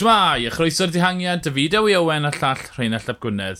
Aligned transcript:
Shmai, 0.00 0.46
a 0.48 0.50
chroeso'r 0.54 0.88
dihangiad, 0.94 1.42
David 1.44 1.74
i 1.76 1.92
Owen 1.98 2.24
a 2.24 2.30
llall 2.32 2.60
Rheinald 2.72 3.10
Ap 3.12 3.18
Gwynedd. 3.20 3.58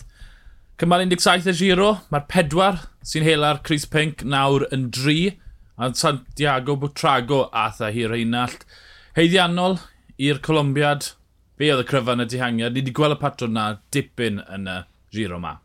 Cymal 0.80 1.02
17 1.04 1.50
y 1.50 1.52
giro, 1.58 1.88
mae'r 2.08 2.24
pedwar 2.32 2.78
sy'n 3.04 3.26
hela'r 3.26 3.60
Chris 3.66 3.84
Pink 3.84 4.24
nawr 4.24 4.64
yn 4.72 4.86
dri, 4.88 5.34
a 5.76 5.90
Santiago 5.92 6.78
Bwtrago 6.80 7.42
atha 7.52 7.90
hi 7.92 8.06
Rheinald. 8.08 8.64
Heiddiannol 9.18 9.82
i'r 10.16 10.40
Colombiad, 10.46 11.10
be 11.60 11.68
oedd 11.74 11.84
y 11.84 11.88
cryfan 11.90 12.24
y 12.24 12.28
dihangiad, 12.32 12.72
ni 12.72 12.86
wedi 12.86 12.96
gweld 12.96 13.18
y 13.18 13.20
patrwm 13.20 13.52
na 13.58 13.66
dipyn 13.92 14.40
yn 14.46 14.64
y 14.64 14.80
giro 15.12 15.42
ma. 15.44 15.58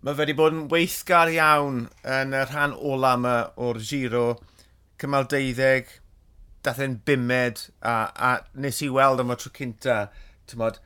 Mae 0.00 0.16
fe 0.16 0.24
wedi 0.24 0.38
bod 0.38 0.56
yn 0.56 0.68
weithgar 0.72 1.34
iawn 1.34 1.90
yn 2.08 2.32
y 2.32 2.46
rhan 2.46 2.72
ola 2.80 3.18
yma 3.18 3.36
o'r 3.68 3.84
giro, 3.84 4.30
cymal 4.96 5.28
12, 5.28 5.98
dath 6.62 6.80
e'n 6.82 6.98
bimed 7.06 7.66
a, 7.80 7.94
a 8.14 8.32
nes 8.54 8.82
i 8.84 8.90
weld 8.92 9.22
am 9.22 9.34
y 9.34 9.38
tro 9.38 9.52
cynta, 9.56 9.98
tymod, 10.50 10.78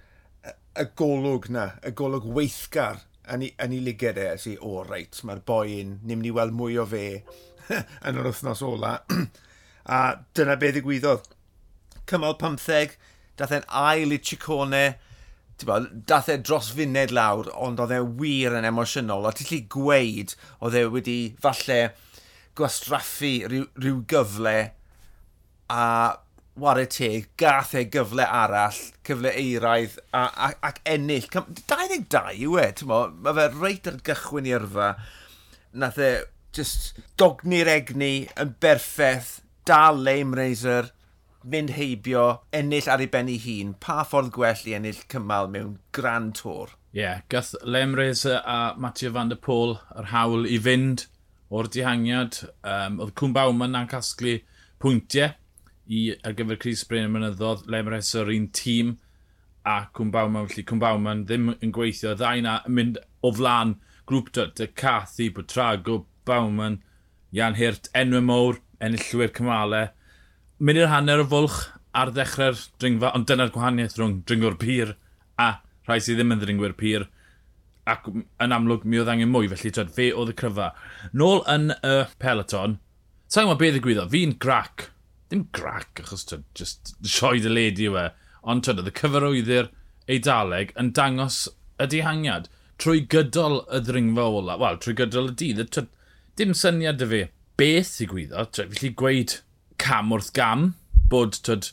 y 0.76 0.86
golwg 0.98 1.50
na, 1.52 1.70
y 1.84 1.92
golwg 1.96 2.28
weithgar 2.36 3.02
yn 3.32 3.44
ei, 3.46 3.52
yn 3.62 3.74
ei 3.74 3.82
liged 3.84 4.20
e, 4.20 4.28
si, 4.40 4.54
o 4.60 4.78
oh, 4.80 4.84
reit, 4.86 5.18
mae'r 5.26 5.42
boi 5.48 5.80
un, 5.80 5.96
ni'n 6.02 6.20
mynd 6.20 6.30
i 6.30 6.34
weld 6.36 6.54
mwy 6.56 6.78
o 6.80 6.86
fe 6.88 7.06
yn 8.06 8.20
yr 8.20 8.30
wythnos 8.30 8.62
ola. 8.66 8.98
a 9.96 9.98
dyna 10.36 10.56
beth 10.60 10.76
ddigwyddodd. 10.76 11.28
Cymal 12.06 12.38
15, 12.40 12.96
dath 13.38 13.54
e'n 13.54 13.66
ail 13.66 14.14
i 14.14 14.20
Chicone, 14.22 14.84
dath 15.58 16.30
e 16.30 16.38
dros 16.38 16.70
funed 16.76 17.12
lawr, 17.14 17.50
ond 17.52 17.80
oedd 17.82 17.94
e 17.96 18.00
wir 18.20 18.56
yn 18.58 18.68
emosiynol, 18.68 19.26
a 19.26 19.32
ti'n 19.34 19.68
gweud 19.72 20.36
oedd 20.60 20.78
e 20.78 20.84
wedi 20.92 21.18
falle 21.42 21.80
gwastraffu 22.56 23.32
rhyw, 23.50 23.68
rhyw 23.80 24.02
gyfle 24.10 24.56
a 25.70 26.18
ware 26.56 26.86
teg, 26.86 27.28
gath 27.36 27.74
e 27.76 27.84
gyfle 27.92 28.24
arall, 28.24 28.78
cyfle 29.04 29.32
eiraidd 29.36 29.98
ac 30.16 30.80
ennill. 30.88 31.28
22 31.28 32.38
yw 32.46 32.58
e, 32.62 32.70
mae 32.88 33.36
fe 33.36 33.46
reit 33.58 33.90
ar 33.90 34.00
gychwyn 34.06 34.48
i 34.48 34.54
yrfa. 34.56 34.90
Nath 35.76 36.00
e 36.00 36.12
just 36.56 36.96
dogni'r 37.20 37.68
egni 37.68 38.28
yn 38.40 38.54
berffeth, 38.62 39.40
dal 39.68 40.00
lame 40.00 40.38
racer, 40.38 40.90
mynd 41.46 41.74
heibio, 41.76 42.24
ennill 42.56 42.88
ar 42.90 43.04
ei 43.04 43.10
ben 43.12 43.28
ei 43.30 43.38
hun. 43.44 43.74
Pa 43.82 44.00
ffordd 44.08 44.32
gwell 44.34 44.64
i 44.66 44.74
ennill 44.78 45.04
cymal 45.12 45.50
mewn 45.52 45.76
grand 45.94 46.34
tour? 46.40 46.72
Ie, 46.96 47.02
yeah, 47.02 47.20
gath 47.28 47.52
Lem 47.62 47.92
Reza 47.94 48.40
a 48.40 48.72
Mathieu 48.80 49.12
van 49.12 49.28
der 49.28 49.36
Pôl 49.42 49.76
yr 49.92 50.08
hawl 50.14 50.48
i 50.48 50.56
fynd 50.64 51.04
o'r 51.52 51.68
dihangiad. 51.68 52.40
Um, 52.64 53.02
oedd 53.04 53.12
Cwm 53.20 53.36
Bawman 53.36 53.76
na'n 53.76 53.90
casglu 53.90 54.38
pwyntiau 54.80 55.36
i 55.86 56.10
ar 56.26 56.34
gyfer 56.36 56.58
Chris 56.60 56.84
Bryn 56.88 57.08
y 57.08 57.12
mynyddodd, 57.14 57.66
Lemres 57.70 58.12
o'r 58.18 58.32
un 58.34 58.48
tîm 58.54 58.96
a 59.66 59.78
Cwm 59.94 60.10
Bawman, 60.14 60.48
felly 60.50 60.64
Cwm 60.66 60.82
Bawman 60.82 61.24
ddim 61.26 61.52
yn 61.54 61.72
gweithio, 61.74 62.14
ddau 62.18 62.42
na 62.42 62.60
yn 62.66 62.76
mynd 62.78 62.98
o 63.26 63.32
flan 63.34 63.76
grŵp 64.06 64.32
dod, 64.34 64.62
y 64.62 64.68
Cathy, 64.78 65.28
Bwtrago, 65.34 66.04
Bawman, 66.26 66.80
Jan 67.34 67.58
Hirt, 67.58 67.90
enwau 67.94 68.22
mowr, 68.22 68.60
enillwyr 68.82 69.32
cymalau. 69.36 69.90
Mynd 70.62 70.80
i'r 70.80 70.90
hanner 70.92 71.22
o 71.22 71.26
fwlch 71.30 71.58
ar 71.96 72.12
ddechrau'r 72.14 72.58
dringfa, 72.80 73.12
ond 73.16 73.28
dyna'r 73.30 73.52
gwahaniaeth 73.54 73.98
rhwng 73.98 74.20
dringwr 74.28 74.58
pyr 74.60 74.94
a 75.42 75.50
rhai 75.86 76.00
sydd 76.02 76.20
ddim 76.20 76.34
yn 76.34 76.42
dringwyr 76.42 76.74
pyr. 76.78 77.06
Ac 77.86 78.08
yn 78.10 78.54
amlwg 78.54 78.86
mi 78.86 78.98
oedd 78.98 79.10
angen 79.12 79.30
mwy, 79.30 79.50
felly 79.52 79.70
tyd, 79.74 79.94
fe 79.94 80.10
oedd 80.14 80.32
y 80.32 80.36
cryfa. 80.38 80.72
Nôl 81.14 81.44
yn 81.50 81.70
y 81.76 81.96
peloton, 82.22 82.78
sa'n 83.30 83.46
gwybod 83.46 83.62
beth 83.62 83.80
y 83.80 83.82
gwyddo, 83.84 84.06
fi'n 84.10 84.34
grac 84.42 84.88
ddim 85.30 85.46
grac, 85.56 86.02
achos 86.02 86.26
tyd, 86.28 86.44
just 86.58 86.94
sioed 87.02 87.46
y 87.48 87.52
ledi 87.52 87.88
yw 87.90 87.98
e. 88.00 88.06
Ond 88.46 88.66
tyd, 88.66 88.82
oedd 88.82 88.92
y 88.92 88.96
cyfarwyddir 89.00 89.72
eidaleg 90.12 90.74
yn 90.78 90.92
dangos 90.96 91.46
y 91.82 91.88
dihangiad 91.90 92.50
trwy 92.82 93.02
gydol 93.12 93.62
y 93.72 93.80
ddringfa 93.84 94.26
ola. 94.38 94.56
Wel, 94.60 94.78
trwy 94.82 94.96
gydol 95.00 95.32
y 95.32 95.34
dydd, 95.40 95.64
tyd, 95.74 95.88
dim 96.38 96.54
syniad 96.56 97.02
y 97.04 97.10
fi. 97.12 97.22
Beth 97.56 97.94
i 98.04 98.08
gwyddo, 98.10 98.44
Tyd, 98.52 98.74
felly 98.74 98.92
gweud 99.00 99.38
cam 99.80 100.12
wrth 100.12 100.32
gam, 100.36 100.70
bod 101.12 101.38
tyd, 101.46 101.70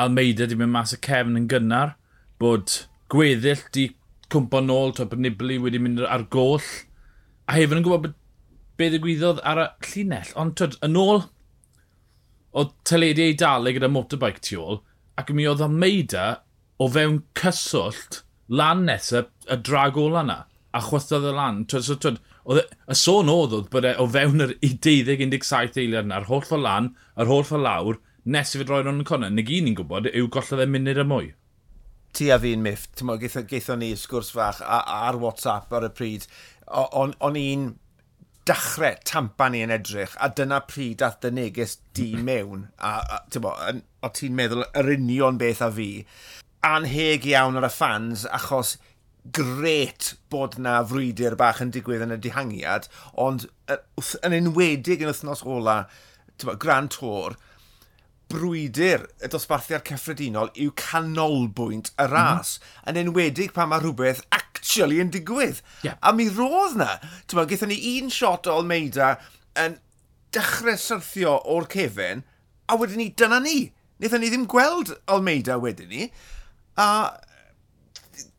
Almeida 0.00 0.48
di 0.48 0.56
mynd 0.58 0.72
mas 0.74 0.92
y 0.96 0.98
cefn 1.04 1.38
yn 1.40 1.48
gynnar, 1.48 1.94
bod 2.40 2.82
gweddill 3.12 3.60
di 3.76 3.90
cwmpo 4.32 4.60
nôl, 4.64 4.92
twyd, 4.96 5.10
bod 5.12 5.22
Nibli 5.24 5.58
wedi 5.60 5.80
mynd 5.80 6.04
ar 6.04 6.26
goll. 6.32 6.64
A 7.48 7.56
hefyd 7.56 7.80
yn 7.80 7.86
gwybod 7.86 8.12
beth 8.80 8.96
y 8.98 9.00
gwyddodd 9.02 9.40
ar 9.48 9.62
y 9.62 9.68
llinell. 9.88 10.34
Ond 10.40 10.56
tyd, 10.60 10.76
yn 10.84 10.98
ôl 11.00 11.24
o 12.52 12.66
teledu 12.88 13.24
ei 13.26 13.36
dalu 13.38 13.72
gyda 13.76 13.90
motorbike 13.90 14.42
tu 14.44 14.60
ôl, 14.60 14.82
ac 15.18 15.32
mi 15.32 15.46
oedd 15.48 15.64
o 15.64 15.68
meida 15.72 16.26
o 16.80 16.88
fewn 16.92 17.22
cyswllt 17.38 18.22
lan 18.52 18.84
nesaf 18.88 19.30
y 19.48 19.58
drag 19.68 19.98
ola 20.00 20.24
yna. 20.26 20.38
A 20.72 20.80
chwythodd 20.80 21.28
y 21.28 21.34
lan. 21.36 21.64
Twyd, 21.68 21.84
so, 21.84 21.98
twyd, 22.00 22.18
oedd, 22.48 22.72
y 22.88 22.96
sôn 22.96 23.30
oedd 23.32 23.56
oedd 23.58 23.68
bod 23.72 23.86
e 23.88 23.92
o 24.00 24.06
fewn 24.12 24.44
yr 24.44 24.54
12-17 24.64 25.82
eiliad 25.82 26.08
yna, 26.08 26.22
yr 26.22 26.30
holl 26.30 26.46
ffordd 26.46 26.64
lan, 26.64 26.90
yr 27.20 27.28
holl 27.28 27.44
ffordd 27.48 27.66
lawr, 27.66 28.00
nes 28.24 28.54
i 28.54 28.60
fod 28.60 28.72
roi'n 28.72 28.90
o'n 28.92 29.04
connau. 29.08 29.30
nag 29.32 29.52
un 29.52 29.68
ni'n 29.68 29.78
gwybod 29.78 30.08
yw 30.12 30.30
gollodd 30.32 30.64
e 30.64 30.68
munud 30.70 31.02
y 31.02 31.06
mwy. 31.08 31.30
Ti 32.16 32.28
a 32.32 32.38
fi'n 32.40 32.64
miff, 32.64 32.88
ti'n 32.92 33.08
mwyn, 33.08 33.46
geithon 33.48 33.80
ni 33.80 33.92
sgwrs 33.96 34.32
fach 34.36 34.60
ar 34.64 35.20
WhatsApp 35.20 35.72
ar 35.72 35.88
y 35.88 35.92
pryd. 35.96 36.26
O'n 36.68 37.38
i'n 37.40 37.70
dechrau 38.48 38.96
tampa 39.06 39.48
ni 39.50 39.62
yn 39.64 39.72
edrych, 39.74 40.14
a 40.18 40.28
dyna 40.36 40.60
pryd 40.66 41.00
dath 41.02 41.20
dy 41.22 41.30
neges 41.34 41.76
di 41.94 42.12
mm-hmm. 42.12 42.24
mewn, 42.26 42.64
a, 42.78 42.94
a 43.18 43.42
bo, 43.42 43.52
o 44.02 44.10
ti'n 44.16 44.38
meddwl 44.38 44.64
yr 44.78 44.90
union 44.96 45.38
beth 45.40 45.62
a 45.62 45.70
fi, 45.74 45.90
anheg 46.66 47.28
iawn 47.30 47.60
ar 47.60 47.68
y 47.68 47.72
fans, 47.74 48.26
achos 48.38 48.76
gret 49.38 50.14
bod 50.32 50.58
na 50.58 50.80
frwydr 50.86 51.36
bach 51.38 51.62
yn 51.62 51.70
digwydd 51.74 52.02
yn 52.08 52.16
y 52.16 52.18
dihangiad, 52.22 52.90
ond 53.14 53.46
yn 53.70 54.36
enwedig 54.40 55.04
yn 55.04 55.12
wythnos 55.12 55.44
ola, 55.46 55.84
bo, 56.42 56.56
Grand 56.58 56.90
Tour, 56.96 57.38
brwydr 58.32 59.06
y 59.22 59.30
dosbarthiad 59.30 59.84
cyffredinol 59.86 60.50
yw 60.58 60.74
canolbwynt 60.78 61.92
y 61.94 62.08
ras, 62.10 62.56
mm 62.58 62.64
-hmm. 62.64 62.90
yn 62.90 63.00
enwedig 63.04 63.54
pan 63.54 63.70
mae 63.70 63.82
rhywbeth 63.82 64.24
ac 64.34 64.51
actually 64.62 65.00
yn 65.02 65.10
digwydd. 65.10 65.60
Yeah. 65.82 65.98
A 66.02 66.12
mi 66.14 66.28
roedd 66.30 66.76
na. 66.78 66.96
Tyma, 67.26 67.46
gaethon 67.50 67.72
ni 67.72 67.80
un 67.98 68.10
shot 68.14 68.46
o 68.46 68.60
Almeida 68.60 69.16
yn 69.58 69.78
dechrau 70.32 70.78
syrthio 70.78 71.36
o'r 71.50 71.66
cefn, 71.72 72.22
a 72.70 72.78
wedyn 72.78 73.02
ni, 73.02 73.10
dyna 73.18 73.40
ni. 73.42 73.72
Nethon 74.02 74.22
ni 74.22 74.30
ddim 74.30 74.46
gweld 74.50 74.94
Almeida 75.10 75.58
wedyn 75.62 75.90
ni. 75.90 76.08
A 76.78 76.86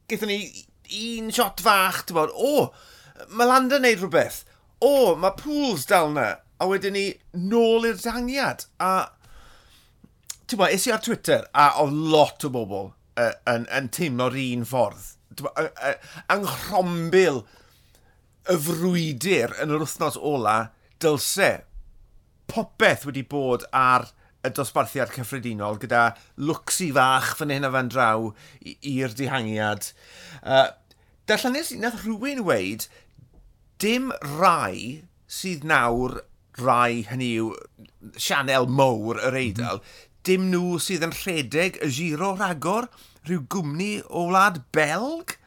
gaethon 0.10 0.32
ni 0.32 0.40
un 1.20 1.30
shot 1.34 1.62
fach, 1.64 2.06
ti'n 2.08 2.18
bod, 2.18 2.32
o, 2.34 2.70
mae 3.36 3.50
Landa 3.50 3.82
wneud 3.82 4.02
rhywbeth. 4.02 4.44
O, 4.84 5.14
mae 5.20 5.36
pools 5.40 5.86
dal 5.90 6.14
na. 6.16 6.30
A 6.64 6.70
wedyn 6.70 6.96
ni, 6.96 7.10
nôl 7.36 7.90
i'r 7.90 8.00
dangiad. 8.00 8.66
A, 8.80 9.10
ti'n 10.48 10.62
bod, 10.62 10.72
es 10.72 10.88
i 10.88 10.96
ar 10.96 11.04
Twitter, 11.04 11.44
a 11.52 11.74
o 11.84 11.90
lot 11.92 12.48
o 12.48 12.54
bobl 12.54 12.94
uh, 13.20 13.34
yn, 13.52 13.68
yn 13.76 13.92
teimlo'r 13.94 14.40
un 14.40 14.66
ffordd 14.68 15.12
anghrombl 16.34 17.44
y 18.52 18.58
frwydr 18.68 19.56
yn 19.64 19.72
yr 19.74 19.86
wythnos 19.86 20.20
ola, 20.20 20.58
dylse 21.04 21.52
popeth 22.52 23.08
wedi 23.08 23.24
bod 23.28 23.66
ar 23.76 24.10
y 24.44 24.52
dosbarthiad 24.52 25.14
cyffredinol 25.16 25.80
gyda 25.80 26.04
lwcsi 26.50 26.90
fach 26.96 27.32
fan 27.40 27.54
hyn 27.54 27.68
a 27.68 27.72
fan 27.72 27.92
draw 27.92 28.32
i'r 28.64 29.16
dihangiad. 29.16 29.92
Uh, 30.44 30.68
Darllenus, 31.30 31.72
nath 31.80 32.02
rhywun 32.04 32.44
weid, 32.44 32.90
dim 33.80 34.12
rai 34.36 35.04
sydd 35.32 35.64
nawr 35.68 36.20
rai 36.60 37.06
hynny 37.08 37.30
yw 37.40 37.54
sianel 38.20 38.68
mowr 38.68 39.22
yr 39.30 39.40
eidl, 39.40 39.80
mm. 39.80 39.94
dim 40.28 40.50
nhw 40.52 40.78
sydd 40.84 41.08
yn 41.08 41.16
rhedeg 41.16 41.80
y 41.84 41.90
giro 41.96 42.34
rhagor 42.36 42.90
rhyw 43.28 43.44
gwmni 43.52 43.92
o 44.10 44.28
wlad 44.30 44.62
Belg? 44.76 45.38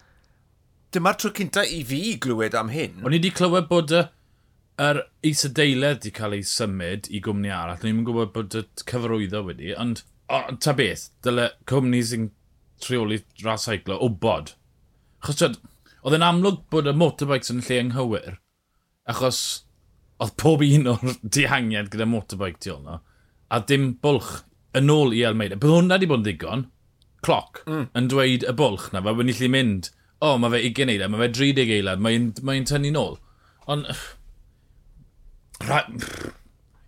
Dyma'r 0.95 1.19
tro 1.21 1.33
cynta 1.37 1.65
i 1.69 1.83
fi 1.85 2.17
glywed 2.23 2.57
am 2.57 2.71
hyn. 2.73 3.03
O'n 3.05 3.13
i 3.13 3.21
wedi 3.21 3.33
clywed 3.37 3.69
bod 3.71 3.93
y, 3.93 4.07
yr 4.87 5.03
isadeiledd 5.27 6.01
wedi 6.01 6.13
cael 6.17 6.37
ei 6.37 6.45
symud 6.47 7.09
i 7.13 7.21
gwmni 7.25 7.53
arall. 7.53 7.81
O'n 7.83 7.91
i'n 7.93 8.05
gwybod 8.07 8.33
bod 8.35 8.57
y 8.59 8.65
cyfarwyddo 8.85 9.43
wedi, 9.47 9.73
ond 9.77 10.03
o, 10.29 10.41
ta 10.63 10.75
beth, 10.77 11.09
dyle 11.25 11.51
cwmni 11.69 12.03
sy'n 12.05 12.31
trioli 12.83 13.23
ras 13.45 13.67
seiclo 13.69 13.99
o 14.01 14.09
bod. 14.09 14.55
Chos 15.25 15.43
oedd 15.47 16.17
yn 16.17 16.27
amlwg 16.27 16.65
bod 16.73 16.89
y 16.91 16.95
motorbikes 16.97 17.53
yn 17.55 17.65
lle 17.67 17.81
anghywir, 17.83 18.39
achos 19.11 19.41
oedd 20.23 20.37
pob 20.41 20.65
un 20.65 20.93
o'r 20.93 21.17
dihangiad 21.37 21.91
gyda 21.93 22.09
motorbike 22.09 22.63
ti 22.63 22.73
olno, 22.73 23.01
a 23.53 23.61
dim 23.61 23.95
bwlch 24.03 24.41
yn 24.77 24.93
ôl 24.93 25.15
i 25.17 25.25
Almeida. 25.27 25.59
Bydd 25.61 25.73
hwnna 25.73 25.97
wedi 25.97 26.11
bod 26.11 26.23
yn 26.23 26.27
ddigon, 26.29 26.67
cloc 27.27 27.63
mm. 27.67 27.89
yn 27.99 28.11
dweud 28.13 28.47
y 28.47 28.55
bwlch 28.57 28.91
na, 28.95 29.03
fe 29.05 29.15
wedi 29.19 29.37
lle 29.41 29.51
mynd, 29.53 29.91
o, 30.21 30.33
oh, 30.33 30.39
mae 30.41 30.55
fe 30.55 30.63
20 30.71 30.95
eilad, 30.95 31.13
mae 31.13 31.27
fe 31.27 31.31
30 31.41 31.75
eilad, 31.79 32.03
mae'n 32.03 32.31
mae 32.47 32.65
tynnu 32.69 32.93
nôl. 32.95 33.19
Ond, 33.73 33.91
ie, 35.67 36.33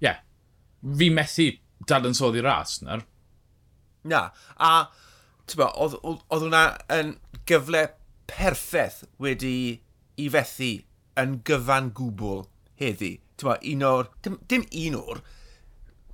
yeah. 0.05 0.23
fi 0.99 1.11
methu 1.12 1.50
dadansoddi 1.88 2.44
ras 2.44 2.79
na'r. 2.85 3.05
Na, 4.08 4.29
a 4.56 4.73
oedd 5.56 5.96
hwnna 6.05 6.62
yn 6.94 7.14
gyfle 7.49 7.87
perffaith 8.29 9.02
wedi 9.23 9.81
i 10.20 10.29
fethu 10.32 10.73
yn 11.19 11.38
gyfan 11.49 11.93
gwbl 11.96 12.44
heddi. 12.81 13.17
Ba, 13.43 13.56
un 13.70 13.85
o'r, 13.87 14.11
dim, 14.23 14.38
dim 14.50 14.64
un 14.85 14.99
o'r, 14.99 15.23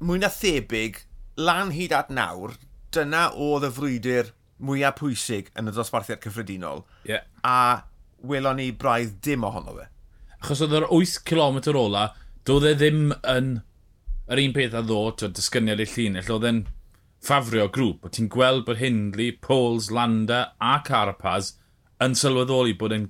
mwy 0.04 0.20
na 0.20 0.30
thebyg, 0.32 1.00
lan 1.40 1.72
hyd 1.74 1.94
at 1.96 2.12
nawr, 2.12 2.56
dyna 2.94 3.26
oedd 3.34 3.68
y 3.68 3.72
frwydr 3.74 4.30
mwyaf 4.64 4.98
pwysig 5.00 5.50
yn 5.58 5.70
y 5.70 5.74
dosbarthiad 5.74 6.22
cyffredinol. 6.22 6.84
Yeah. 7.08 7.26
A 7.42 7.84
welon 8.24 8.60
ni 8.60 8.70
braidd 8.72 9.18
dim 9.24 9.44
ohono 9.46 9.76
fe. 9.78 9.88
Achos 10.40 10.62
oedd 10.64 10.76
yr 10.78 10.88
8 10.92 11.22
km 11.28 11.60
ola, 11.80 12.08
doedd 12.44 12.68
e 12.70 12.74
ddim 12.78 13.12
yn 13.34 13.50
yr 14.30 14.40
un 14.40 14.54
peth 14.56 14.76
a 14.76 14.82
ddo, 14.84 15.02
tyd, 15.18 15.34
dysgyniad 15.36 15.82
i'r 15.84 15.92
llinell, 15.94 16.30
oedd 16.36 16.48
e'n 16.48 16.62
ffafrio 17.24 17.68
grŵp. 17.72 18.04
O 18.04 18.12
ti'n 18.12 18.30
gweld 18.32 18.64
bod 18.68 18.80
Hindley, 18.80 19.32
Pauls, 19.32 19.90
Landa 19.92 20.54
a 20.60 20.78
Carapaz 20.86 21.54
yn 22.04 22.16
sylweddoli 22.18 22.76
bod 22.78 22.94
e'n 22.96 23.08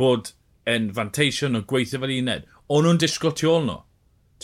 bod 0.00 0.32
e'n 0.68 0.90
fanteisio 0.96 1.48
o 1.48 1.62
gweithio 1.62 2.02
fel 2.02 2.14
uned. 2.16 2.46
O'n 2.68 2.86
nhw'n 2.86 3.00
disgwyl 3.00 3.36
tu 3.36 3.50
ôl 3.50 3.66
nhw. 3.66 3.80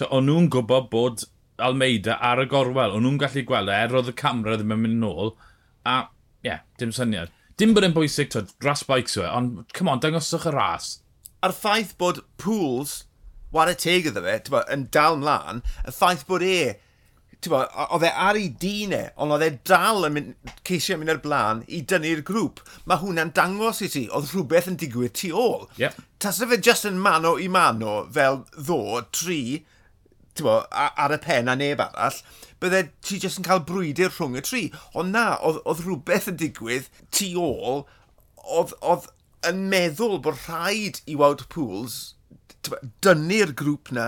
O'n 0.09 0.29
nhw'n 0.29 0.49
gwybod 0.53 0.89
bod 0.93 1.25
Almeida 1.59 2.17
ar 2.21 2.43
y 2.43 2.49
gorwel. 2.51 2.97
O'n 2.97 3.05
nhw'n 3.07 3.21
gallu 3.21 3.45
gweld 3.49 3.71
e, 3.71 3.77
er 3.77 3.95
oedd 3.99 4.11
y 4.13 4.17
camera 4.19 4.57
ddim 4.59 4.75
yn 4.77 4.85
mynd 4.87 5.01
nôl. 5.03 5.35
A, 5.85 5.99
ie, 6.43 6.51
yeah, 6.51 6.67
dim 6.81 6.95
syniad. 6.95 7.33
Dim 7.61 7.75
bod 7.77 7.85
e'n 7.87 7.95
bwysig, 7.97 8.31
twyd, 8.33 8.53
ras 8.65 8.85
bikes 8.89 9.19
yw 9.19 9.27
e, 9.27 9.31
ond, 9.31 9.65
come 9.77 9.93
on, 9.93 10.01
dangoswch 10.03 10.49
y 10.49 10.55
ras. 10.55 10.95
A'r 11.45 11.55
ffaith 11.57 11.93
bod 12.01 12.23
pools, 12.41 13.03
war 13.53 13.71
y 13.71 13.77
teg 13.79 14.09
iddo 14.09 14.23
fe, 14.25 14.39
bo, 14.51 14.63
yn 14.73 14.87
dal 14.95 15.19
mlaen, 15.21 15.61
y 15.85 15.93
ffaith 15.93 16.25
bod 16.29 16.45
e, 16.47 16.57
bo, 17.51 17.61
oedd 17.85 18.07
e 18.09 18.13
ar 18.25 18.39
ei 18.41 18.49
dîn 18.63 18.95
e, 18.97 19.03
ond 19.21 19.37
oedd 19.37 19.45
e 19.47 19.51
dal 19.69 20.09
yn 20.09 20.17
mynd, 20.17 20.53
ceisio 20.67 20.97
mynd 20.99 21.13
ar 21.13 21.21
blaen 21.25 21.63
i 21.69 21.83
dynnu'r 21.93 22.25
grŵp. 22.27 22.63
Mae 22.87 23.03
hwnna'n 23.03 23.35
dangos 23.37 23.83
i 23.85 23.91
ti, 23.93 24.07
oedd 24.09 24.33
rhywbeth 24.33 24.71
yn 24.73 24.81
digwydd 24.81 25.19
tu 25.21 25.35
ôl. 25.37 25.69
Yep. 25.83 26.01
Tas 26.23 26.41
fe 26.41 26.59
just 26.59 26.89
yn 26.89 27.01
mano 27.03 27.37
i 27.37 27.51
mano 27.53 28.01
fel 28.15 28.45
ddo, 28.57 29.03
tri, 29.13 29.43
bo, 30.41 30.63
ar 30.73 31.13
y 31.13 31.19
pen 31.21 31.51
a 31.53 31.57
neb 31.59 31.83
arall, 31.85 32.23
bydde 32.63 32.87
ti 33.05 33.19
jyst 33.21 33.43
yn 33.43 33.49
cael 33.49 33.65
brwydyr 33.69 34.13
rhwng 34.15 34.39
y 34.41 34.45
tri. 34.47 34.63
Ond 34.97 35.13
na, 35.13 35.27
oedd, 35.45 35.61
oedd 35.69 35.85
rhywbeth 35.85 36.31
yn 36.33 36.41
digwydd 36.41 36.89
tu 37.13 37.29
ôl, 37.43 37.85
oedd, 38.43 38.73
oedd 38.81 39.11
yn 39.49 39.67
meddwl 39.73 40.21
bod 40.25 40.41
rhaid 40.47 41.03
i 41.11 41.19
Wout 41.21 41.45
Pools 41.53 42.15
dynnu'r 43.03 43.53
grŵp 43.59 43.91
na 43.97 44.07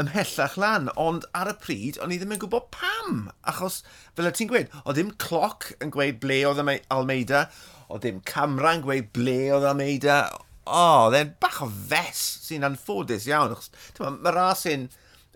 ymhellach 0.00 0.56
lan, 0.60 0.88
ond 1.00 1.26
ar 1.36 1.50
y 1.50 1.56
pryd, 1.60 1.98
o'n 2.00 2.14
i 2.14 2.18
ddim 2.20 2.32
yn 2.36 2.40
gwybod 2.40 2.70
pam, 2.72 3.26
achos, 3.50 3.80
fel 4.16 4.30
y 4.30 4.32
ti'n 4.34 4.50
gweud, 4.50 4.70
o 4.84 4.94
ddim 4.94 5.10
cloc 5.20 5.70
yn 5.84 5.92
gweud 5.92 6.20
ble 6.22 6.38
oedd 6.48 6.62
Almeida, 6.94 7.48
o 7.90 7.98
ddim 8.00 8.22
camera 8.28 8.76
yn 8.78 8.86
gweud 8.86 9.10
ble 9.16 9.38
oedd 9.56 9.66
Almeida, 9.72 10.22
o, 10.64 10.72
oh, 10.80 11.10
dde'n 11.12 11.34
bach 11.42 11.60
o 11.66 11.68
fes 11.68 12.22
sy'n 12.46 12.66
anffodus 12.70 13.28
iawn, 13.28 13.56
achos, 13.56 13.72
mae 14.00 14.34
ras 14.36 14.64
yn, 14.70 14.88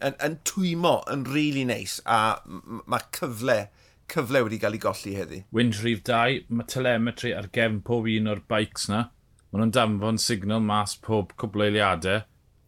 yn, 0.02 0.16
yn 0.24 0.38
twymo 0.48 0.98
yn 1.12 1.24
rili 1.28 1.34
really 1.34 1.64
neis 1.68 2.00
a 2.06 2.40
mae 2.44 3.04
cyfle 3.14 3.64
cyfle 4.10 4.42
wedi 4.44 4.58
cael 4.60 4.76
ei 4.76 4.82
golli 4.82 5.14
heddi. 5.16 5.40
Wind 5.54 5.78
rhif 5.80 6.02
2, 6.06 6.44
mae 6.48 6.68
telemetri 6.70 7.32
ar 7.36 7.48
gefn 7.54 7.80
pob 7.86 8.08
un 8.10 8.30
o'r 8.30 8.42
bikes 8.50 8.88
na. 8.92 9.08
Mae 9.50 9.62
nhw'n 9.62 9.74
danfon 9.74 10.20
signal 10.20 10.62
mas 10.64 10.96
pob 11.00 11.32
cwbl 11.40 11.68
eiliadau. 11.68 12.24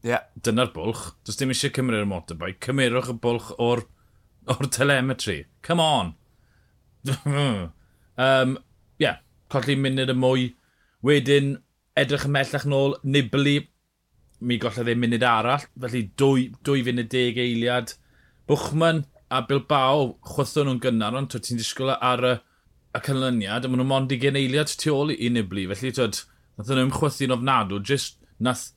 Yeah. 0.06 0.26
Dyna'r 0.38 0.70
bwlch. 0.74 1.08
Does 1.26 1.38
dim 1.40 1.52
eisiau 1.52 1.74
cymryd 1.74 2.04
y 2.04 2.08
motorbike. 2.08 2.60
Cymerwch 2.62 3.10
y 3.10 3.16
bwlch 3.22 3.50
o'r, 3.62 3.82
or 4.52 4.70
telemetry. 4.70 5.44
Come 5.66 5.82
on! 5.82 6.14
um, 8.16 8.58
yeah, 9.02 9.18
colli 9.52 9.76
munud 9.78 10.12
y 10.12 10.16
mwy. 10.16 10.46
Wedyn, 11.06 11.56
edrych 11.98 12.26
ymellach 12.28 12.66
nôl, 12.70 12.96
Nibli, 13.02 13.58
mi 14.40 14.58
golla 14.60 14.84
ddim 14.84 15.00
munud 15.02 15.24
arall, 15.24 15.64
felly 15.80 16.02
dwy, 16.20 16.48
dwy 16.66 16.84
funud 16.86 17.08
deg 17.12 17.38
eiliad. 17.40 17.94
Bwchman 18.50 19.04
a 19.32 19.42
Bilbao 19.46 20.12
chwython 20.26 20.68
nhw'n 20.68 20.82
gynnar, 20.84 21.16
ond 21.18 21.34
ti'n 21.34 21.60
disgwyl 21.60 21.94
ar 21.96 22.24
y, 22.24 22.32
y 22.96 23.02
canlyniad, 23.06 23.64
a 23.64 23.70
maen 23.70 23.82
nhw'n 23.82 23.90
mond 23.90 24.14
i 24.14 24.20
gen 24.22 24.38
eiliad 24.38 24.70
tu 24.78 24.92
ôl 24.94 25.14
i 25.14 25.30
Nibli, 25.32 25.66
felly 25.72 25.92
twyd, 25.96 26.20
nath 26.56 26.72
nhw'n 26.72 26.94
chwythu'n 26.94 27.34
ofnadw, 27.36 27.80
jyst 27.90 28.20
nath 28.38 28.68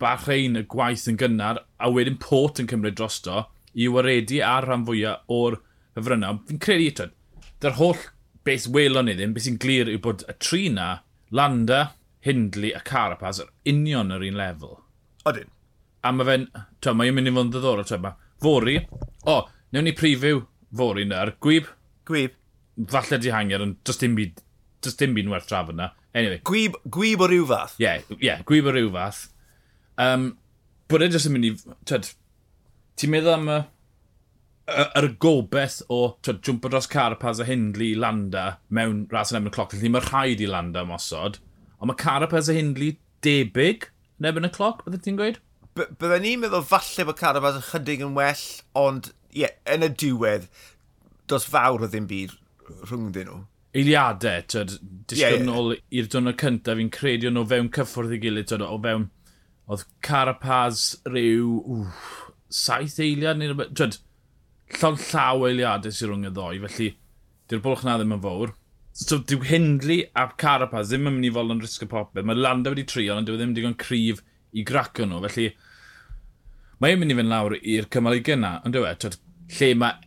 bach 0.00 0.28
ein 0.32 0.60
y 0.60 0.64
gwaith 0.68 1.06
yn 1.10 1.18
gynnar, 1.20 1.62
a 1.80 1.90
wedyn 1.90 2.20
pot 2.22 2.60
yn 2.60 2.68
cymryd 2.70 2.98
drosto, 3.00 3.46
i 3.76 3.88
waredu 3.92 4.42
ar 4.44 4.68
rhan 4.68 4.84
fwyaf 4.88 5.24
o'r 5.32 5.58
hyfrynau. 5.96 6.42
Fi'n 6.48 6.60
credu, 6.62 6.92
twyd, 7.00 7.16
dy'r 7.64 7.78
holl 7.80 8.06
beth 8.46 8.68
welon 8.72 9.08
ni 9.08 9.16
ddim, 9.16 9.34
beth 9.34 9.48
sy'n 9.48 9.60
glir 9.60 9.90
yw 9.90 10.02
bod 10.04 10.24
y 10.28 10.36
tri 10.38 10.66
na, 10.72 11.00
Landa, 11.34 11.95
Hindley 12.26 12.72
a 12.74 12.80
Carapaz 12.84 13.40
yr 13.42 13.52
union 13.72 14.12
yr 14.14 14.24
un 14.26 14.38
lefel. 14.40 14.80
Odyn. 15.28 15.52
A 16.06 16.12
mae 16.14 16.26
fe'n, 16.28 16.48
twa, 16.82 16.94
mae'n 16.98 17.14
mynd 17.16 17.30
i 17.30 17.34
fod 17.34 17.46
yn 17.48 17.52
ddiddorol, 17.54 17.86
twa, 17.88 18.00
mae 18.02 18.42
fori, 18.42 18.76
o, 19.26 19.36
oh, 19.36 19.46
newn 19.74 19.88
ni 19.88 19.94
prifyw 19.96 20.42
fori 20.76 21.06
na'r 21.08 21.36
gwyb. 21.42 21.70
Gwyb. 22.06 22.34
Falle 22.92 23.18
di 23.22 23.32
hangiad, 23.32 23.62
ond 23.64 23.78
does 23.88 23.98
dim 24.02 24.16
byd, 24.18 24.42
does 24.84 24.98
dim 25.00 25.14
byd 25.16 25.30
werth 25.32 25.48
trafod 25.50 25.78
na. 25.78 25.92
Anyway. 26.16 26.42
Gwyb, 26.48 26.76
gwyb 26.92 27.24
o 27.24 27.30
ryw 27.30 27.46
fath. 27.48 27.78
Ie, 27.80 27.86
yeah, 27.86 28.18
yeah, 28.20 28.44
gwyb 28.48 28.68
o 28.68 28.74
ryw 28.76 28.92
fath. 28.94 29.26
Um, 30.02 30.34
bod 30.90 31.04
e 31.06 31.08
jyst 31.12 31.30
yn 31.30 31.36
mynd 31.36 31.48
i, 31.48 31.54
twyd, 31.88 32.10
ti'n 33.00 33.12
meddwl 33.14 33.34
am 33.38 33.50
y, 33.52 33.58
yr 34.98 35.08
gobeth 35.22 35.80
o 35.92 36.00
twyd, 36.26 36.42
jwmpa 36.46 36.70
dros 36.72 36.88
Carapaz 36.90 37.40
a 37.42 37.46
Hindley 37.48 37.94
i 37.94 37.98
Landa 37.98 38.46
mewn 38.74 39.04
ras 39.12 39.32
yn 39.32 39.40
emyn 39.40 39.54
cloc, 39.54 39.74
felly 39.74 39.92
mae 39.94 40.04
rhaid 40.04 40.42
i 40.42 40.48
Landa 40.50 40.82
am 40.84 40.94
Ond 41.80 41.90
mae 41.90 42.00
Carapaz 42.00 42.48
a 42.48 42.56
Hindley 42.56 42.96
debyg 43.24 43.90
yn 44.20 44.30
ebyn 44.30 44.48
y 44.48 44.52
cloc, 44.54 44.84
byddai 44.86 45.02
ti'n 45.04 45.18
gweud? 45.20 45.42
Byddai 45.76 46.22
ni'n 46.22 46.40
meddwl 46.40 46.64
falle 46.64 47.04
bod 47.08 47.18
Carapaz 47.20 47.58
yn 47.58 47.66
chydig 47.68 48.04
yn 48.06 48.16
well, 48.16 48.44
ond 48.80 49.10
ie, 49.36 49.44
yeah, 49.44 49.52
yn 49.74 49.84
y 49.84 49.90
diwedd, 49.92 50.48
dos 51.28 51.44
fawr 51.52 51.84
o 51.84 51.90
ddim 51.90 52.08
byd 52.08 52.32
rhwng 52.88 53.10
dyn 53.14 53.28
nhw. 53.28 53.42
Eiliadau, 53.76 54.44
tyd, 54.48 54.78
disgwyl 55.04 55.20
yeah, 55.20 55.36
yeah. 55.36 55.44
nôl 55.44 55.74
i'r 55.76 56.08
dwrnod 56.12 56.38
cyntaf, 56.40 56.78
fi'n 56.80 56.92
credu 56.94 57.32
nhw 57.32 57.44
fewn 57.50 57.68
cyffwrdd 57.76 58.14
i 58.16 58.20
gilydd, 58.22 58.48
tyd, 58.48 58.64
o 58.64 58.78
fewn, 58.86 59.10
oedd 59.68 59.84
Carapaz 60.06 60.86
rhyw, 61.10 61.58
wff, 61.60 62.14
saith 62.48 62.96
eiliad, 63.02 63.36
neu 63.36 63.52
rhywbeth, 63.52 63.74
tyd, 63.76 63.98
llon 64.78 64.96
llaw 65.02 65.44
eiliadau 65.50 65.92
sy'n 65.92 66.08
rhwng 66.08 66.30
y 66.30 66.32
ddoi, 66.32 66.54
felly, 66.64 66.88
di'r 67.50 67.62
bwlch 67.66 67.84
na 67.84 67.98
ddim 68.00 68.16
yn 68.16 68.24
fawr. 68.24 68.56
So 68.96 69.18
dyw 69.20 69.42
Hindley 69.44 70.06
a 70.16 70.22
Carapaz 70.40 70.88
ddim 70.88 71.10
yn 71.10 71.18
mynd 71.18 71.28
i 71.28 71.30
fod 71.36 71.50
yn 71.52 71.58
risg 71.60 71.82
y 71.84 71.88
popeth. 71.90 72.24
Mae 72.24 72.38
Landa 72.38 72.70
wedi 72.72 72.86
trio, 72.88 73.18
ond 73.18 73.28
dyw 73.28 73.34
e 73.36 73.40
ddim 73.42 73.52
digon 73.52 73.74
cryf 73.76 74.22
i 74.56 74.62
gracio 74.64 75.04
nhw. 75.04 75.18
Felly, 75.26 75.50
mae 76.80 76.94
e'n 76.94 77.02
mynd 77.02 77.12
i 77.12 77.16
fynd 77.18 77.28
lawr 77.28 77.56
i'r 77.58 77.88
cymal 77.92 78.16
i 78.16 78.22
gynna. 78.24 78.54
Ond 78.64 78.72
dyw 78.72 78.86
e, 78.88 78.92
twyd, 79.02 79.18
lle 79.58 79.68
mae 79.82 79.98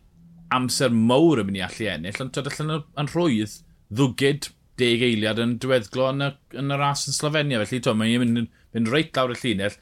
amser 0.57 0.95
mowr 0.95 1.43
yn 1.43 1.45
mynd 1.51 1.59
i 1.59 1.61
allu 1.67 1.89
ennill, 1.91 2.17
ond 2.23 2.33
twyd 2.33 2.49
allan 2.49 2.71
yn 2.81 3.11
rhwydd 3.11 3.53
ddwgyd 3.99 4.47
deg 4.81 5.03
eiliad 5.05 5.41
yn 5.43 5.53
diweddglo 5.61 6.07
yn 6.15 6.25
y, 6.25 6.29
yn 6.57 6.73
y 6.73 6.79
ras 6.81 7.05
yn 7.11 7.17
Slovenia. 7.17 7.59
Felly, 7.61 7.81
to, 7.85 7.93
mae 7.99 8.15
e'n 8.15 8.25
mynd, 8.25 8.55
mynd 8.73 8.89
reit 8.89 9.19
lawr 9.19 9.35
y 9.35 9.37
llinell. 9.43 9.75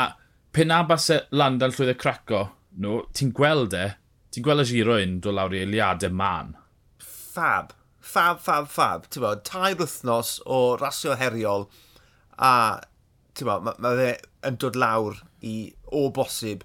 A 0.00 0.06
pen 0.56 0.72
a 0.72 0.78
bas 0.88 1.10
e 1.12 1.18
Landa 1.36 1.68
yn 1.68 1.76
llwyddo 1.76 1.96
craco, 2.00 2.40
no, 2.80 3.02
ti'n 3.12 3.34
gweld 3.36 3.76
e, 3.76 3.84
ti'n 4.32 4.48
gweld 4.48 4.64
y 4.64 4.66
giro 4.70 4.96
un 4.96 5.18
dod 5.20 5.36
lawr 5.36 5.58
i 5.58 5.60
eiliadau 5.66 6.16
man. 6.22 6.56
Fab 7.04 7.76
fab, 8.00 8.40
fab, 8.40 8.68
fab. 8.68 9.06
Ti'n 9.10 9.24
bod, 9.24 9.44
tair 9.48 9.76
wythnos 9.80 10.38
o 10.46 10.76
rasio 10.80 11.16
heriol 11.20 11.68
a 12.40 12.80
ti'n 13.36 13.48
bod, 13.48 13.66
mae 13.66 13.78
ma 13.84 13.94
fe 13.98 14.10
yn 14.48 14.58
dod 14.60 14.78
lawr 14.80 15.20
i 15.46 15.54
o 15.92 16.08
bosib 16.14 16.64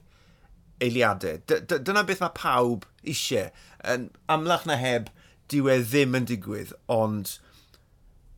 eiliadau. 0.84 1.42
Dyna 1.48 2.06
beth 2.08 2.24
mae 2.24 2.36
pawb 2.38 2.88
eisiau. 3.04 3.51
Yn 3.86 4.10
amlach 4.32 4.65
na 4.70 4.80
heb, 4.80 5.12
dyw 5.51 5.70
e 5.72 5.80
ddim 5.84 6.18
yn 6.18 6.27
digwydd, 6.30 6.74
ond 6.92 7.38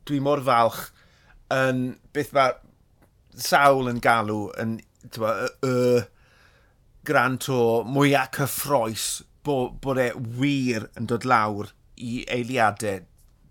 dwi 0.08 0.20
mor 0.24 0.42
falch 0.44 0.88
yn 1.54 1.96
beth 2.16 2.34
mae 2.36 2.56
sawl 3.38 3.88
yn 3.90 4.02
galw 4.04 4.48
yn 4.60 4.78
tywa, 5.14 5.34
y, 5.64 5.70
y 5.70 6.04
gran 7.08 7.38
to 7.40 7.58
mwyaf 7.88 8.32
cyffroes 8.36 9.08
bod, 9.46 9.78
bod 9.80 10.00
e 10.02 10.10
wir 10.16 10.88
yn 10.98 11.08
dod 11.08 11.24
lawr 11.28 11.72
i 11.98 12.22
eiliadau, 12.32 13.04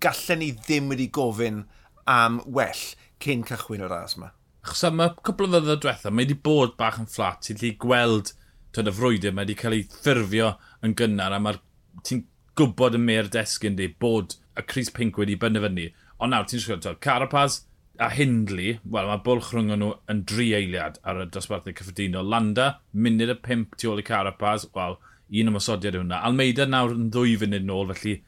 gallen 0.03 0.41
ni 0.43 0.51
ddim 0.55 0.89
wedi 0.93 1.09
gofyn 1.13 1.63
am 2.07 2.41
well 2.45 2.83
cyn 3.23 3.45
cychwyn 3.47 3.85
o'r 3.85 3.93
ras 3.93 4.17
yma. 4.17 4.31
Achos 4.65 4.83
yma 4.89 5.09
cwbl 5.21 5.47
o 5.47 5.61
ddyddiau 5.61 5.83
diwethaf, 5.83 6.11
mae 6.11 6.25
wedi 6.25 6.39
bod 6.47 6.75
bach 6.79 6.99
yn 7.01 7.09
fflat, 7.11 7.43
ti'n 7.45 7.61
lli 7.61 7.73
gweld 7.81 8.33
tyd 8.75 8.89
y 8.91 8.93
frwydr, 8.93 9.33
mae 9.33 9.47
wedi 9.47 9.57
cael 9.59 9.77
ei 9.77 9.85
ffurfio 9.93 10.53
yn 10.85 10.95
gynnar, 10.99 11.35
a 11.35 11.39
mae'r 11.43 11.61
ti'n 12.07 12.25
gwybod 12.57 12.97
y 12.97 13.01
mer 13.01 13.31
desgyn 13.31 13.77
di 13.77 13.87
bod 14.01 14.35
y 14.57 14.65
Cris 14.65 14.91
Pink 14.93 15.17
wedi 15.21 15.37
benderfynu. 15.39 15.89
Ond 16.17 16.33
nawr, 16.33 16.47
ti'n 16.49 16.63
siarad, 16.63 17.01
Carapaz 17.03 17.61
a 18.01 18.09
Hindley, 18.13 18.77
wel, 18.85 19.09
mae 19.09 19.21
bwlch 19.25 19.51
rhwng 19.53 19.73
nhw 19.73 19.91
yn 20.11 20.23
dri 20.29 20.51
eiliad 20.57 20.99
ar 21.07 21.23
y 21.23 21.27
dosbarthau 21.33 21.75
cyffredinol. 21.77 22.27
Landa, 22.29 22.67
munud 22.93 23.33
y 23.33 23.37
pimp 23.41 23.77
tu 23.77 23.91
ôl 23.91 24.01
i 24.01 24.05
Carapaz, 24.05 24.67
wel, 24.75 24.97
un 25.27 25.51
ymwysodiad 25.51 25.97
yw 25.97 26.03
hwnna. 26.03 26.21
Almeida 26.27 26.67
nawr 26.69 26.93
yn 26.95 27.09
ddwy 27.13 27.35
funud 27.41 27.65
nôl, 27.67 27.93
felly 27.93 28.19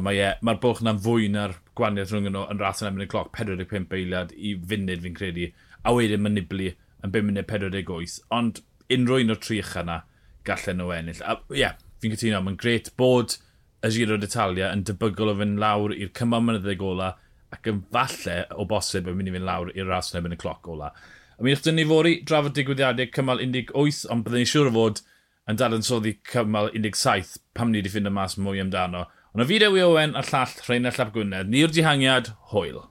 Mae'r 0.00 0.16
yeah, 0.16 0.38
ma 0.40 0.54
bwch 0.62 0.80
na'n 0.86 1.00
fwy 1.04 1.28
na'r 1.32 1.58
gwaniaeth 1.78 2.14
rhwng 2.14 2.30
nhw 2.30 2.46
yn 2.52 2.62
ras 2.62 2.82
yn 2.82 2.88
erbyn 2.88 3.04
y 3.04 3.08
cloc 3.12 3.32
45 3.36 3.96
eiliad 3.98 4.34
i 4.36 4.54
funud 4.56 5.04
fi'n 5.04 5.16
credu. 5.18 5.48
A 5.84 5.94
wedyn 5.96 6.22
mae 6.24 6.32
Nibli 6.32 6.72
yn 7.02 7.12
5 7.12 7.28
munud 7.28 7.48
48. 7.50 8.18
Ond 8.32 8.62
unrhyw 8.92 9.24
un 9.24 9.34
o'r 9.34 9.42
tri 9.42 9.60
ucha 9.62 9.84
na 9.86 10.02
gallen 10.48 10.80
nhw 10.80 10.92
ennill. 10.96 11.24
A 11.24 11.38
ie, 11.50 11.62
yeah, 11.64 11.78
fi'n 12.02 12.14
cytuno, 12.14 12.42
mae'n 12.46 12.60
gret 12.60 12.92
bod 12.98 13.36
y 13.82 13.90
Giro 13.94 14.18
d'Italia 14.20 14.70
yn 14.74 14.84
debygol 14.86 15.32
o 15.32 15.38
fynd 15.38 15.60
lawr 15.62 15.94
i'r 15.96 16.12
cymal 16.16 16.44
mynyddig 16.46 16.82
ola 16.86 17.12
ac 17.52 17.68
yn 17.68 17.82
falle 17.92 18.36
o 18.56 18.66
bosib 18.68 19.08
yn 19.10 19.18
mynd 19.18 19.32
i 19.32 19.34
fynd 19.34 19.48
lawr 19.48 19.72
i'r 19.74 19.90
ras 19.90 20.12
yn 20.12 20.20
erbyn 20.20 20.36
y 20.36 20.38
cloc 20.40 20.68
ola. 20.72 20.92
A 21.38 21.42
mi 21.42 21.54
wrth 21.54 21.64
dyn 21.66 21.78
ni 21.80 21.86
fori 21.88 22.20
drafod 22.28 22.54
digwyddiadau 22.56 23.10
cymal 23.16 23.42
18, 23.42 24.04
ond 24.12 24.24
byddwn 24.24 24.42
ni'n 24.42 24.52
siŵr 24.52 24.70
o 24.70 24.74
fod 24.76 25.02
yn 25.50 25.58
dal 25.58 25.74
yn 25.74 25.82
soddi 25.86 26.14
cymal 26.30 26.70
17 26.76 27.40
pam 27.58 27.72
ni 27.72 27.80
wedi 27.80 27.90
ffind 27.90 28.10
y 28.10 28.14
mas 28.14 28.38
mwy 28.38 28.62
amdano. 28.62 29.08
Ond 29.32 29.40
o 29.40 29.48
fideo 29.48 29.76
Owen 29.80 30.10
a'r 30.12 30.26
llall 30.28 30.58
Rheinald 30.66 30.98
Llap 30.98 31.12
Gwynedd, 31.14 31.48
ni'r 31.48 31.70
dihangiad, 31.72 32.34
hwyl. 32.50 32.82